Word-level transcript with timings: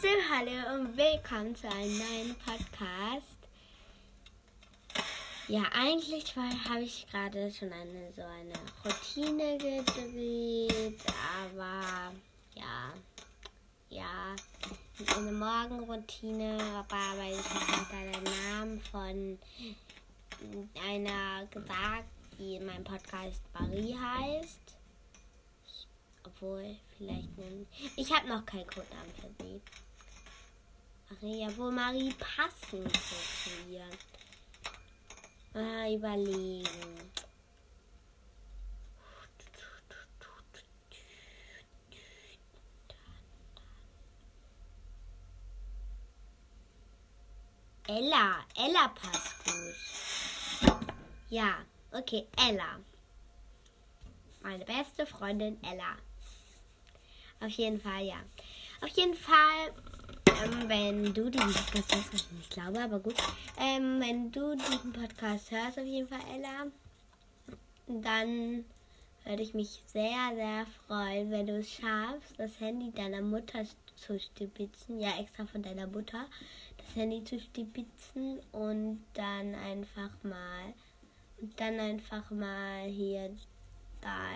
So, 0.00 0.08
hallo 0.08 0.76
und 0.76 0.96
willkommen 0.96 1.54
zu 1.54 1.68
einem 1.68 1.98
neuen 1.98 2.34
Podcast. 2.36 3.36
Ja, 5.46 5.64
eigentlich 5.74 6.34
habe 6.36 6.82
ich 6.82 7.06
gerade 7.10 7.52
schon 7.52 7.70
eine 7.70 8.10
so 8.16 8.22
eine 8.22 8.54
Routine 8.82 9.58
gedreht, 9.58 10.98
aber 11.44 12.14
ja, 12.54 12.94
ja, 13.90 14.36
eine 15.18 15.32
Morgenroutine, 15.32 16.56
aber 16.78 17.18
weil 17.18 17.34
ich 17.34 17.50
habe 17.50 18.12
den 18.14 18.24
Namen 18.24 18.80
von 18.80 19.38
einer 20.82 21.44
gesagt, 21.50 22.08
die 22.38 22.56
in 22.56 22.64
meinem 22.64 22.84
Podcast 22.84 23.42
Marie 23.52 23.94
heißt. 23.94 24.60
Obwohl, 26.24 26.76
vielleicht 26.96 27.36
nimmt. 27.36 27.68
Ich 27.96 28.10
habe 28.10 28.28
noch 28.28 28.46
keinen 28.46 28.66
Codenamen 28.66 29.12
für 29.14 29.44
sie. 29.44 29.60
Maria, 31.10 31.48
wo 31.56 31.70
Marie 31.70 32.14
passen 32.14 32.88
zu 32.92 33.50
ihr. 33.70 33.88
Mal 35.52 35.94
überlegen. 35.94 37.10
Ella, 47.88 48.44
Ella 48.54 48.86
passt 48.88 49.44
gut. 49.44 50.76
Ja, 51.28 51.56
okay, 51.90 52.24
Ella. 52.36 52.78
Meine 54.42 54.64
beste 54.64 55.04
Freundin 55.06 55.60
Ella. 55.64 55.96
Auf 57.40 57.50
jeden 57.50 57.80
Fall, 57.80 58.04
ja. 58.04 58.22
Auf 58.80 58.90
jeden 58.90 59.16
Fall, 59.16 59.74
ähm, 60.30 60.68
wenn 60.68 61.14
du 61.14 61.30
diesen 61.30 61.52
Podcast 61.52 61.94
hörst, 61.94 62.12
was 62.12 62.20
ich 62.22 62.32
nicht 62.32 62.50
glaube, 62.50 62.80
aber 62.80 63.00
gut. 63.00 63.16
Ähm, 63.58 64.00
wenn 64.00 64.30
du 64.30 64.54
diesen 64.56 64.92
Podcast 64.92 65.50
hörst, 65.50 65.78
auf 65.78 65.84
jeden 65.84 66.08
Fall, 66.08 66.20
Ella, 66.34 66.66
dann 67.86 68.64
würde 69.24 69.42
ich 69.42 69.54
mich 69.54 69.82
sehr, 69.86 70.32
sehr 70.34 70.66
freuen, 70.86 71.30
wenn 71.30 71.46
du 71.46 71.58
es 71.58 71.70
schaffst, 71.70 72.38
das 72.38 72.58
Handy 72.60 72.90
deiner 72.92 73.22
Mutter 73.22 73.64
zu 73.96 74.18
stibitzen. 74.18 75.00
Ja, 75.00 75.18
extra 75.18 75.46
von 75.46 75.62
deiner 75.62 75.86
Mutter. 75.86 76.26
Das 76.78 76.96
Handy 76.96 77.22
zu 77.24 77.38
stibitzen 77.38 78.40
und 78.52 79.04
dann 79.14 79.54
einfach 79.54 80.10
mal, 80.22 80.72
und 81.40 81.58
dann 81.60 81.78
einfach 81.78 82.30
mal 82.30 82.84
hier 82.86 83.30
da 84.00 84.30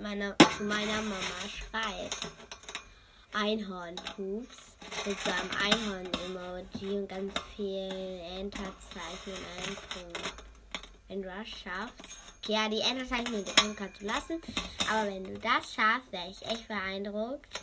meiner, 0.00 0.36
zu 0.38 0.64
meiner 0.64 1.02
Mama 1.02 1.48
schreibt. 1.48 2.28
Einhorn-Pups 3.34 4.76
mit 5.06 5.18
so 5.20 5.30
einem 5.30 5.50
Einhorn-Emoji 5.62 6.98
und 6.98 7.08
ganz 7.08 7.32
vielen 7.56 8.20
Enterzeichen 8.38 9.32
in 9.32 9.64
einem 9.64 9.76
Punkt. 9.76 10.34
Wenn 11.08 11.22
du 11.22 11.28
das 11.28 11.48
schaffst. 11.48 12.16
Okay, 12.42 12.52
ja, 12.52 12.68
die 12.68 12.80
Enterzeichen 12.80 13.34
in 13.34 13.44
den 13.44 13.76
kannst 13.76 14.00
du 14.00 14.06
lassen. 14.06 14.40
Aber 14.90 15.08
wenn 15.08 15.24
du 15.24 15.38
das 15.38 15.74
schaffst, 15.74 16.12
wäre 16.12 16.30
ich 16.30 16.42
echt 16.46 16.68
beeindruckt. 16.68 17.60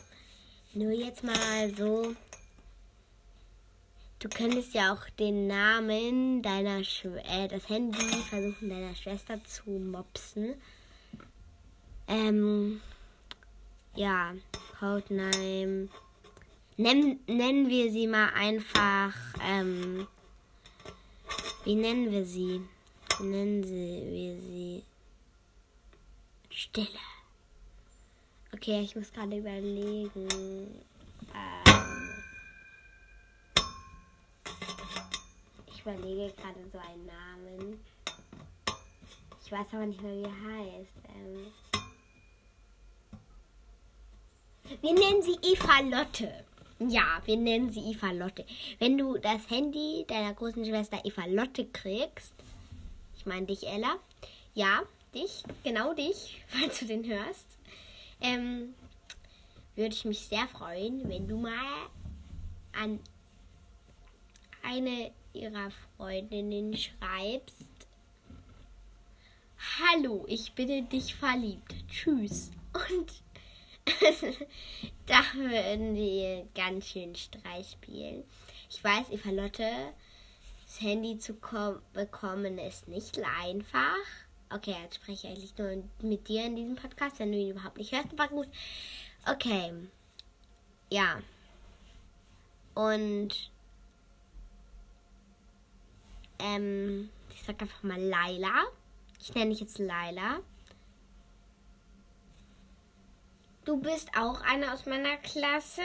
Nur 0.73 0.91
jetzt 0.91 1.23
mal 1.23 1.73
so. 1.77 2.15
Du 4.19 4.29
könntest 4.29 4.73
ja 4.73 4.93
auch 4.93 5.09
den 5.17 5.47
Namen 5.47 6.41
deiner 6.43 6.83
Schw 6.83 7.17
äh, 7.27 7.47
das 7.47 7.67
Handy 7.69 7.97
versuchen 8.29 8.69
deiner 8.69 8.95
Schwester 8.95 9.43
zu 9.43 9.69
mopsen. 9.69 10.61
Ähm, 12.07 12.81
ja, 13.95 14.33
Codename. 14.81 15.89
Nen, 16.77 17.19
nennen 17.27 17.69
wir 17.69 17.91
sie 17.91 18.07
mal 18.07 18.29
einfach. 18.33 19.13
Ähm, 19.39 20.07
wie 21.63 21.75
nennen 21.75 22.09
wir 22.09 22.25
sie? 22.25 22.61
Wie 23.19 23.23
nennen 23.23 23.63
sie, 23.63 24.01
wir 24.09 24.41
sie? 24.41 24.83
Stille. 26.49 26.87
Okay, 28.55 28.81
ich 28.81 28.95
muss 28.95 29.13
gerade 29.13 29.37
überlegen. 29.37 30.27
Ähm, 31.35 32.09
ich 35.67 35.81
überlege 35.81 36.33
gerade 36.33 36.67
so 36.71 36.79
einen 36.79 37.05
Namen. 37.05 37.79
Ich 39.45 39.51
weiß 39.51 39.67
aber 39.73 39.85
nicht 39.85 40.01
mehr, 40.01 40.15
wie 40.15 40.23
er 40.23 40.31
heißt. 40.31 40.97
Ähm, 41.15 41.70
Wir 44.79 44.93
nennen 44.93 45.21
sie 45.21 45.37
Eva 45.43 45.81
Lotte. 45.81 46.31
Ja, 46.79 47.21
wir 47.25 47.35
nennen 47.35 47.69
sie 47.69 47.91
Eva 47.91 48.11
Lotte. 48.11 48.45
Wenn 48.79 48.97
du 48.97 49.17
das 49.17 49.49
Handy 49.49 50.05
deiner 50.07 50.33
großen 50.33 50.63
Schwester 50.63 51.01
Eva 51.03 51.25
Lotte 51.25 51.65
kriegst, 51.65 52.33
ich 53.17 53.25
meine 53.25 53.45
dich, 53.45 53.67
Ella, 53.67 53.97
ja, 54.53 54.81
dich, 55.13 55.43
genau 55.63 55.93
dich, 55.93 56.41
falls 56.47 56.79
du 56.79 56.85
den 56.85 57.05
hörst, 57.05 57.47
ähm, 58.21 58.73
würde 59.75 59.93
ich 59.93 60.05
mich 60.05 60.19
sehr 60.19 60.47
freuen, 60.47 61.07
wenn 61.09 61.27
du 61.27 61.37
mal 61.37 61.89
an 62.71 62.99
eine 64.63 65.11
ihrer 65.33 65.69
Freundinnen 65.97 66.75
schreibst. 66.77 67.65
Hallo, 69.79 70.25
ich 70.27 70.53
bin 70.53 70.87
dich 70.89 71.15
verliebt. 71.15 71.75
Tschüss. 71.89 72.51
Und 72.73 73.11
da 75.05 75.23
würden 75.33 75.95
die 75.95 76.43
ganz 76.55 76.87
schön 76.87 77.15
Streich 77.15 77.71
spielen. 77.71 78.23
Ich 78.69 78.83
weiß, 78.83 79.09
Eva 79.11 79.31
Lotte, 79.31 79.69
das 80.65 80.81
Handy 80.81 81.17
zu 81.17 81.35
bekommen 81.93 82.57
ist 82.57 82.87
nicht 82.87 83.19
einfach. 83.43 83.97
Okay, 84.53 84.75
jetzt 84.83 84.95
spreche 84.95 85.27
ich 85.27 85.33
eigentlich 85.33 85.57
nur 85.57 85.83
mit 86.01 86.27
dir 86.27 86.45
in 86.45 86.55
diesem 86.55 86.75
Podcast, 86.75 87.19
wenn 87.19 87.31
du 87.31 87.37
ihn 87.37 87.51
überhaupt 87.51 87.77
nicht 87.77 87.91
hörst. 87.91 88.11
Aber 88.13 88.27
gut. 88.27 88.47
Okay. 89.25 89.73
Ja. 90.89 91.21
Und 92.73 93.51
ähm, 96.39 97.09
ich 97.33 97.43
sag 97.43 97.61
einfach 97.61 97.83
mal 97.83 98.01
Laila. 98.01 98.63
Ich 99.19 99.33
nenne 99.33 99.51
dich 99.51 99.61
jetzt 99.61 99.79
Laila. 99.79 100.39
Du 103.63 103.77
bist 103.77 104.09
auch 104.17 104.41
eine 104.41 104.73
aus 104.73 104.87
meiner 104.87 105.17
Klasse. 105.17 105.83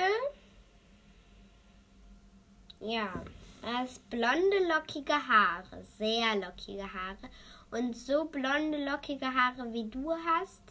Ja, 2.81 3.13
du 3.61 3.69
hast 3.69 4.09
blonde, 4.09 4.67
lockige 4.67 5.13
Haare, 5.13 5.85
sehr 5.99 6.37
lockige 6.37 6.91
Haare. 6.91 7.29
Und 7.71 7.95
so 7.95 8.25
blonde, 8.25 8.83
lockige 8.83 9.27
Haare 9.27 9.71
wie 9.75 9.89
du 9.91 10.11
hast, 10.11 10.63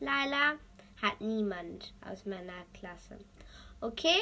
Laila, 0.00 0.54
hat 1.02 1.20
niemand 1.20 1.92
aus 2.10 2.24
meiner 2.24 2.64
Klasse. 2.72 3.18
Okay? 3.82 4.20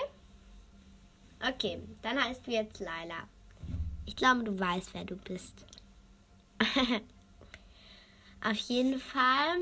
Okay, 1.41 1.81
dann 2.03 2.23
heißt 2.23 2.47
du 2.47 2.51
jetzt 2.51 2.81
Laila. 2.81 3.29
Ich 4.07 4.17
glaube, 4.17 4.43
du 4.43 4.59
weißt, 4.59 4.93
wer 4.95 5.05
du 5.05 5.17
bist. 5.17 5.65
Auf 8.43 8.57
jeden 8.57 8.99
Fall 8.99 9.59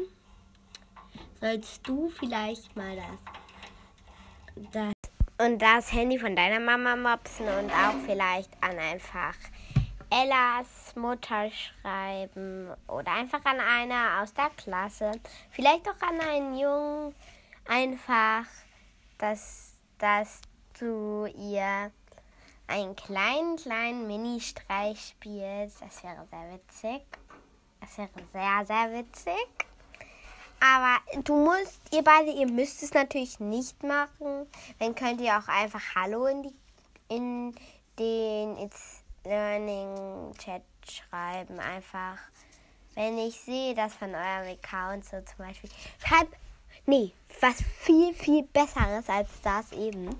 sollst 1.42 1.86
du 1.88 2.08
vielleicht 2.08 2.74
mal 2.76 2.94
das, 2.94 4.70
das 4.72 4.92
und 5.44 5.60
das 5.60 5.92
Handy 5.92 6.16
von 6.16 6.36
deiner 6.36 6.60
Mama 6.60 6.94
mopsen 6.94 7.48
und 7.48 7.72
auch 7.72 7.98
vielleicht 8.06 8.50
an 8.60 8.78
einfach 8.78 9.34
Ellas 10.08 10.94
Mutter 10.94 11.50
schreiben 11.50 12.70
oder 12.86 13.12
einfach 13.12 13.44
an 13.44 13.58
einer 13.58 14.22
aus 14.22 14.32
der 14.34 14.50
Klasse. 14.50 15.10
Vielleicht 15.50 15.88
auch 15.88 16.00
an 16.06 16.20
einen 16.20 16.56
Jungen. 16.56 17.14
Einfach, 17.66 18.44
dass, 19.18 19.72
dass 19.98 20.42
du 20.78 21.26
ihr 21.26 21.90
einen 22.68 22.94
kleinen, 22.94 23.56
kleinen 23.56 24.06
Mini-Streich 24.06 25.08
spielst. 25.08 25.82
Das 25.82 26.04
wäre 26.04 26.26
sehr 26.30 26.52
witzig. 26.52 27.02
Das 27.80 27.98
wäre 27.98 28.10
sehr, 28.32 28.66
sehr 28.66 28.92
witzig. 28.92 29.71
Aber 30.64 31.00
du 31.24 31.34
musst, 31.34 31.80
ihr 31.92 32.04
beide, 32.04 32.30
ihr 32.30 32.46
müsst 32.46 32.84
es 32.84 32.94
natürlich 32.94 33.40
nicht 33.40 33.82
machen. 33.82 34.46
Dann 34.78 34.94
könnt 34.94 35.20
ihr 35.20 35.36
auch 35.36 35.48
einfach 35.48 35.82
Hallo 35.96 36.26
in, 36.26 36.44
die, 36.44 36.54
in 37.08 37.54
den 37.98 38.56
It's 38.58 39.02
Learning 39.24 40.32
Chat 40.38 40.62
schreiben. 40.88 41.58
Einfach, 41.58 42.16
wenn 42.94 43.18
ich 43.18 43.40
sehe, 43.40 43.74
dass 43.74 43.94
von 43.94 44.14
eurem 44.14 44.56
Account 44.56 45.04
so 45.04 45.20
zum 45.22 45.38
Beispiel. 45.38 45.68
Schreibt, 45.98 46.36
nee, 46.86 47.10
was 47.40 47.56
viel, 47.80 48.14
viel 48.14 48.44
Besseres 48.44 49.08
als 49.08 49.30
das 49.42 49.72
eben. 49.72 50.14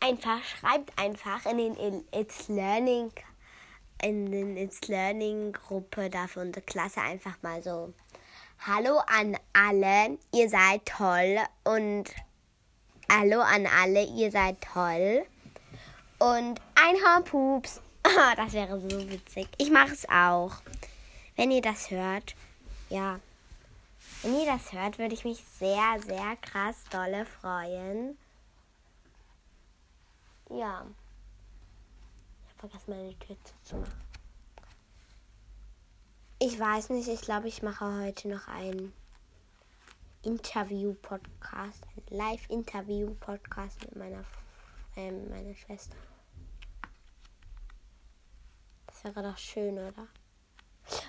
Einfach, 0.00 0.44
schreibt 0.44 0.98
einfach 0.98 1.46
in 1.46 1.56
den 1.56 2.04
It's 2.14 2.48
Learning, 2.48 3.10
in 4.02 4.30
den 4.30 4.58
It's 4.58 4.88
Learning 4.88 5.54
Gruppe 5.54 6.10
da 6.10 6.26
für 6.26 6.40
unsere 6.40 6.66
Klasse 6.66 7.00
einfach 7.00 7.40
mal 7.40 7.62
so 7.62 7.94
Hallo 8.66 8.98
an 9.06 9.38
alle, 9.54 10.18
ihr 10.34 10.50
seid 10.50 10.84
toll 10.84 11.38
und 11.64 12.04
hallo 13.10 13.40
an 13.40 13.66
alle, 13.66 14.04
ihr 14.04 14.30
seid 14.30 14.60
toll. 14.60 15.24
und 16.18 16.60
Einhornpups. 16.74 17.80
das 18.36 18.52
wäre 18.52 18.78
so 18.78 19.10
witzig. 19.10 19.48
Ich 19.56 19.70
mache 19.70 19.92
es 19.92 20.06
auch. 20.10 20.60
Wenn 21.36 21.50
ihr 21.50 21.62
das 21.62 21.90
hört, 21.90 22.34
ja. 22.90 23.18
Wenn 24.20 24.38
ihr 24.38 24.44
das 24.44 24.72
hört, 24.74 24.98
würde 24.98 25.14
ich 25.14 25.24
mich 25.24 25.42
sehr, 25.58 25.98
sehr 26.06 26.36
krass 26.42 26.84
dolle 26.90 27.24
freuen. 27.24 28.18
Ja. 30.50 30.84
Ich 32.44 32.58
habe 32.58 32.68
vergessen, 32.68 32.90
meine 32.90 33.18
Tür 33.20 33.36
zuzumachen. 33.42 34.09
Ich 36.42 36.58
weiß 36.58 36.88
nicht, 36.88 37.06
ich 37.06 37.20
glaube, 37.20 37.48
ich 37.48 37.62
mache 37.62 37.84
heute 38.02 38.26
noch 38.28 38.48
einen 38.48 38.94
Interview-Podcast, 40.22 41.84
ein 41.94 42.16
Live-Interview-Podcast 42.16 43.82
mit 43.82 43.96
meiner, 43.96 44.24
äh, 44.96 45.10
meiner 45.10 45.54
Schwester. 45.54 45.98
Das 48.86 49.04
wäre 49.04 49.22
doch 49.22 49.36
schön, 49.36 49.74
oder? 49.74 50.06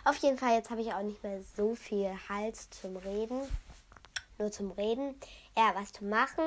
Auf 0.04 0.18
jeden 0.18 0.38
Fall, 0.38 0.58
jetzt 0.58 0.70
habe 0.70 0.82
ich 0.82 0.94
auch 0.94 1.02
nicht 1.02 1.24
mehr 1.24 1.42
so 1.56 1.76
viel 1.76 2.12
Hals 2.28 2.70
zum 2.70 2.98
Reden. 2.98 3.40
Nur 4.38 4.52
zum 4.52 4.72
Reden. 4.72 5.16
Eher 5.56 5.74
was 5.76 5.94
zu 5.94 6.04
machen. 6.04 6.44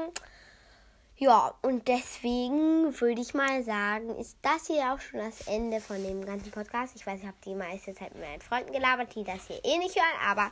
Ja, 1.17 1.55
und 1.63 1.87
deswegen 1.87 3.01
würde 3.01 3.21
ich 3.21 3.35
mal 3.35 3.63
sagen, 3.63 4.17
ist 4.17 4.37
das 4.43 4.67
hier 4.67 4.93
auch 4.93 5.01
schon 5.01 5.21
das 5.21 5.47
Ende 5.47 5.81
von 5.81 6.03
dem 6.03 6.27
ganzen 6.27 6.51
Podcast. 6.51 6.97
Ich 6.97 7.07
weiß, 7.07 7.21
ich 7.21 7.27
habe 7.27 7.37
die 7.45 7.55
meiste 7.55 7.95
Zeit 7.95 8.13
mit 8.15 8.25
meinen 8.25 8.41
Freunden 8.41 8.73
gelabert, 8.73 9.15
die 9.15 9.23
das 9.23 9.47
hier 9.47 9.65
eh 9.65 9.79
nicht 9.79 9.95
hören, 9.95 10.29
aber 10.29 10.51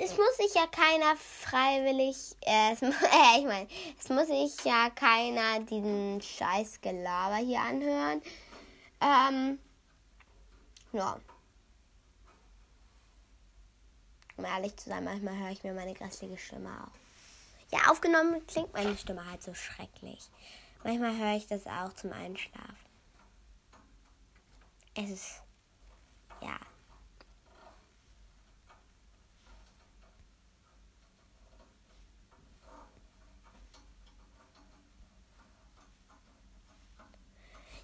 es 0.00 0.16
muss 0.16 0.36
sich 0.36 0.54
ja 0.54 0.66
keiner 0.66 1.16
freiwillig, 1.16 2.16
äh, 2.40 2.72
äh, 2.80 3.38
ich 3.38 3.44
meine, 3.44 3.68
es 3.98 4.08
muss 4.08 4.26
sich 4.26 4.64
ja 4.64 4.90
keiner 4.90 5.60
diesen 5.60 6.20
scheiß 6.20 6.80
Gelaber 6.80 7.36
hier 7.36 7.60
anhören. 7.60 8.22
Ähm, 9.00 9.58
ja. 10.92 11.18
Um 14.36 14.44
ehrlich 14.44 14.76
zu 14.76 14.88
sein, 14.88 15.04
manchmal 15.04 15.36
höre 15.36 15.50
ich 15.50 15.62
mir 15.64 15.74
meine 15.74 15.94
grässliche 15.94 16.38
Stimme 16.38 16.70
auf. 16.70 17.07
Ja, 17.70 17.90
aufgenommen 17.90 18.46
klingt 18.46 18.72
meine 18.72 18.96
Stimme 18.96 19.28
halt 19.28 19.42
so 19.42 19.52
schrecklich. 19.52 20.30
Manchmal 20.84 21.16
höre 21.16 21.36
ich 21.36 21.46
das 21.46 21.66
auch 21.66 21.92
zum 21.92 22.12
Einschlafen. 22.12 22.76
Es 24.94 25.10
ist, 25.10 25.42
ja. 26.40 26.58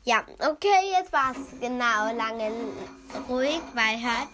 Ja, 0.07 0.23
okay, 0.51 0.93
jetzt 0.93 1.13
war 1.13 1.33
es 1.33 1.61
genau 1.61 2.15
lange 2.15 2.53
ruhig, 3.29 3.61
weil 3.75 4.03
hört. 4.03 4.29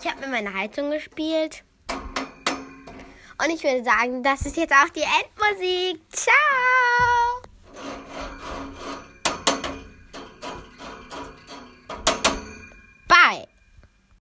Ich 0.00 0.10
habe 0.10 0.20
mit 0.20 0.30
meiner 0.30 0.54
Heizung 0.54 0.90
gespielt. 0.90 1.64
Und 3.42 3.50
ich 3.50 3.62
würde 3.62 3.84
sagen, 3.84 4.22
das 4.22 4.46
ist 4.46 4.56
jetzt 4.56 4.72
auch 4.72 4.88
die 4.90 5.02
Endmusik. 5.02 6.00
Ciao! 6.12 6.73